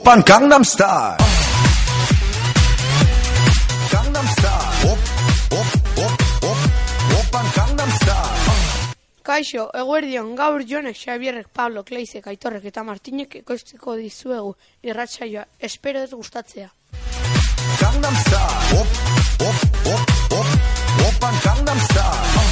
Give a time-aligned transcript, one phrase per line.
[0.00, 1.16] Oppan Gangnam Style.
[3.90, 4.90] Gangnam Style.
[4.92, 4.98] Op,
[5.58, 5.68] op,
[6.04, 6.14] op,
[6.50, 6.58] op.
[7.20, 8.56] Oppan Gangnam Style.
[9.22, 15.44] Kaixo, eguerdion, gaur jonek, Xabierrek, Pablo, Kleizek, Aitorrek eta Martinek ekoizteko dizuegu irratsaioa.
[15.58, 16.72] Espero ez gustatzea.
[17.84, 18.80] Gangnam Style.
[18.80, 19.00] Op,
[19.52, 20.46] op, op, op.
[21.08, 22.44] Oppan Gangnam Style.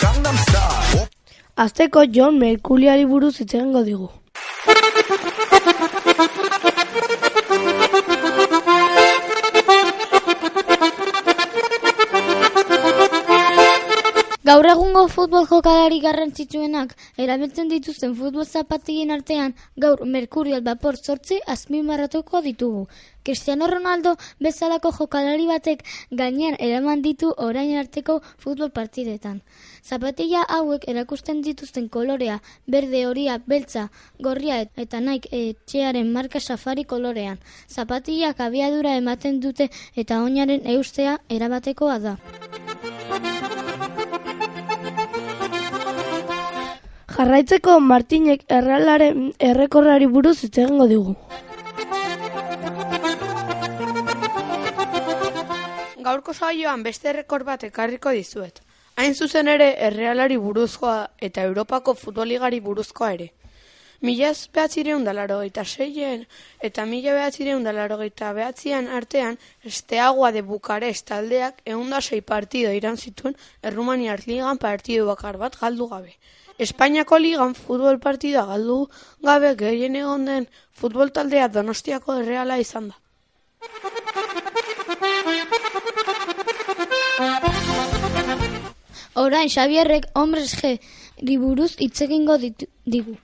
[0.00, 1.00] Gangnam Style.
[1.02, 1.08] Op.
[1.54, 4.23] Azteko John Merkuliari buruz hitz digu.
[14.54, 19.54] Gaur egungo futbol jokalari garrantzitsuenak erabiltzen dituzten futbol zapatillen artean
[19.84, 22.84] gaur Mercurial Vapor zortzi azpimarratuko ditugu.
[23.24, 24.12] Cristiano Ronaldo
[24.46, 25.82] bezalako jokalari batek
[26.20, 29.40] gainean eraman ditu orain arteko futbol partidetan.
[29.82, 33.88] Zapatilla hauek erakusten dituzten kolorea, berde horia, beltza,
[34.20, 37.42] gorria eta naik etxearen marka safari kolorean.
[37.66, 42.16] Zapatillak abiadura ematen dute eta oinaren eustea erabatekoa da.
[47.24, 51.14] Jarraitzeko Martinek errealaren errekorrari buruz hitz egingo digu.
[56.08, 58.60] Gaurko saioan beste errekor bat ekarriko dizuet.
[59.00, 60.98] Hain zuzen ere errealari buruzkoa
[61.30, 63.30] eta Europako futboligari buruzkoa ere.
[64.04, 66.28] Mila behatzireun dalaro eta seien
[66.60, 69.40] eta mila behatzireun dalaro eta behatzian artean
[69.72, 75.88] esteagua de Bukarest taldeak eunda sei partido iran zituen Errumaniar ligan partidu bakar bat galdu
[75.96, 76.18] gabe.
[76.58, 78.88] Espainiako ligan futbol partida galdu
[79.28, 82.96] gabe gehien egon den futbol taldea donostiako erreala izan da.
[89.14, 90.78] Orain Xabierrek hombres G
[91.22, 93.16] riburuz hitz egingo digu.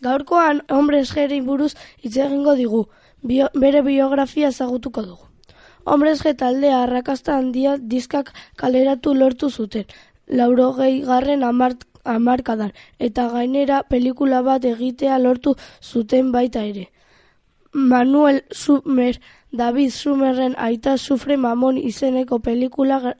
[0.00, 2.86] Gaurkoan Hombres Geri buruz hitz egingo digu.
[3.22, 5.29] Bio, bere biografia ezagutuko dugu.
[5.84, 9.84] Hombres G taldea arrakasta handia diskak kaleratu lortu zuten.
[10.26, 16.88] Laurogei garren amart, amarkadan eta gainera pelikula bat egitea lortu zuten baita ere.
[17.72, 19.20] Manuel Sumer,
[19.52, 23.14] David Sumerren aita sufre mamon izeneko pelikula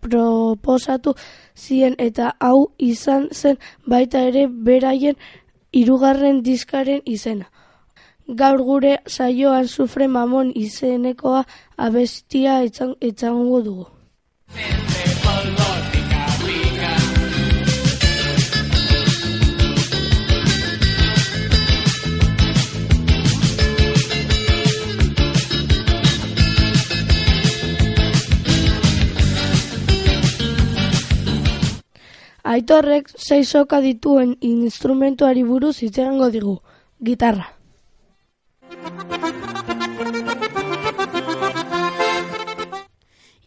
[0.00, 1.14] proposatu
[1.54, 5.16] zien eta hau izan zen baita ere beraien
[5.72, 7.46] hirugarren diskaren izena.
[8.28, 11.44] Gaur gure saioan sufre mamon izenekoa
[11.76, 13.86] abestia etzan- etzango dugu.
[32.52, 36.56] Aitorrek sei soka dituen instrumentuari buruz hitz egingo digu.
[37.10, 37.46] Gitarra.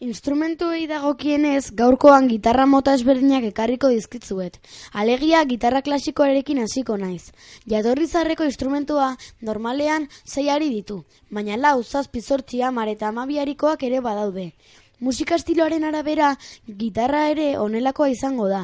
[0.06, 4.60] Instrumentuei dagokienez, gaurkoan gitarra mota ezberdinak ekarriko dizkitzuet.
[5.02, 7.32] Alegia, gitarra klasikoarekin hasiko naiz.
[7.72, 9.08] Jatorri zarreko instrumentua
[9.48, 11.00] normalean zeiari ditu,
[11.38, 14.52] baina lau, zazpi, zortzi, hamar eta amabiarikoak ere badaude.
[14.98, 16.30] Musika estiloaren arabera,
[16.66, 18.62] gitarra ere honelakoa izango da.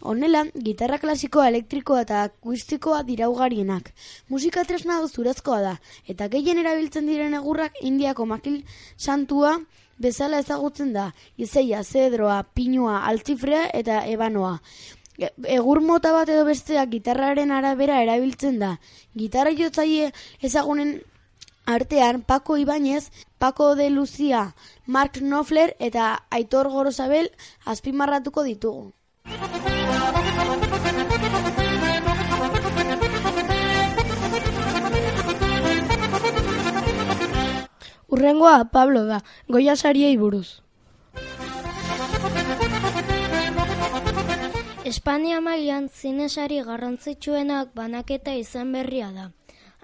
[0.00, 3.90] Honela, gitarra klasikoa, elektrikoa eta akustikoa dira ugarienak.
[4.32, 5.74] Musika tresna hau zurazkoa da,
[6.08, 8.62] eta gehien erabiltzen diren egurrak indiako makil
[8.96, 9.58] santua
[10.00, 11.10] bezala ezagutzen da.
[11.36, 14.58] Izeia, zedroa, pinua, altzifrea eta ebanoa.
[15.20, 18.78] E- Egur mota bat edo besteak gitarraren arabera erabiltzen da.
[19.14, 21.02] Gitarra jotzaile ezagunen
[21.66, 24.54] artean Paco Ibáñez, Paco de Lucia,
[24.86, 27.32] Mark Knopfler eta Aitor Gorosabel
[27.64, 28.92] azpimarratuko ditugu.
[38.08, 40.62] Urrengoa Pablo da, goia sariei buruz.
[44.84, 49.30] Espania mailan zinesari garrantzitsuenak banaketa izan berria da.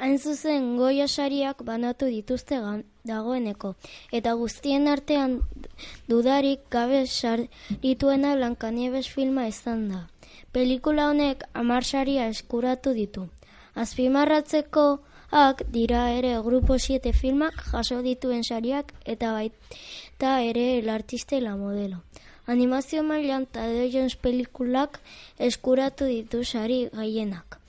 [0.00, 2.56] Hain zuzen goia sariak banatu dituzte
[3.05, 3.75] dagoeneko,
[4.19, 5.35] eta guztien artean
[6.08, 10.00] dudarik gabe sarituena Blancanieves filma izan da.
[10.56, 13.26] Pelikula honek hamar saria eskuratu ditu.
[13.75, 21.56] Azpimarratzekoak dira ere Grupo 7 filmak jaso dituen sariak eta baita ere el artista la
[21.56, 22.00] modelo.
[22.46, 23.49] Animazio mailan
[23.93, 25.03] Jones pelikulak
[25.38, 27.59] eskuratu ditu sari gehienak.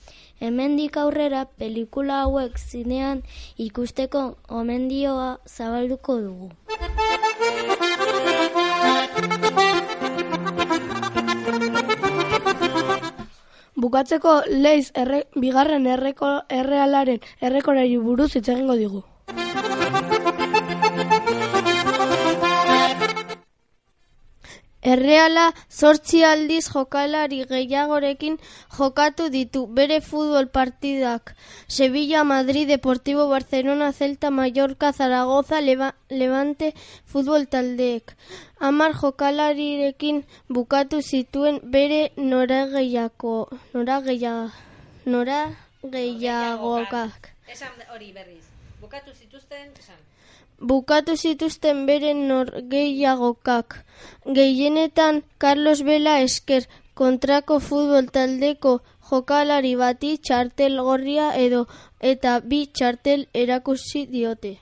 [0.42, 3.20] Hemendik aurrera pelikula hauek zinean
[3.64, 6.48] ikusteko gomendioa zabalduko dugu.
[13.84, 14.34] Bukatzeko
[14.66, 19.04] Leiz erre, bigarren erreko, errealaren errekorari buruz hitz egingo digu.
[24.82, 28.38] Erreala zortzi aldiz jokalari gehiagorekin
[28.76, 31.36] jokatu ditu bere futbol partidak.
[31.68, 36.74] Sevilla, Madrid, Deportivo Barcelona, Celta, Mallorca, Zaragoza, Leva, Levante
[37.06, 38.16] futbol taldeek.
[38.58, 44.50] Amar jokalarirekin bukatu zituen bere norageiako, norageia,
[45.06, 47.30] norageiagokak.
[47.46, 48.51] Esan hori berriz.
[48.82, 49.98] Bukatu zituzten, esan.
[50.58, 53.76] Bukatu zituzten bere norgeiagokak.
[54.26, 56.66] Gehienetan Carlos Vela esker
[56.98, 58.72] kontrako futbol taldeko
[59.10, 61.62] jokalari bati txartel gorria edo
[62.12, 64.52] eta bi txartel erakusi diote.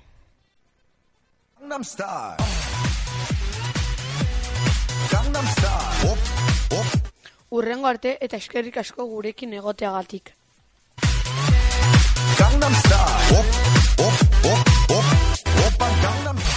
[1.60, 2.36] Gangnam Style.
[5.14, 6.12] Gangnam Style.
[6.12, 6.30] Op,
[6.82, 7.10] op,
[7.56, 10.34] Urrengo arte eta eskerrik asko gurekin egoteagatik.
[12.38, 13.69] Gangnam Style.
[14.00, 15.04] Up, up, up,
[15.66, 16.49] up and down and